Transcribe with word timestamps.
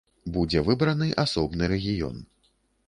Будзе 0.37 0.63
выбраны 0.69 1.11
асобны 1.25 1.63
рэгіён. 1.77 2.17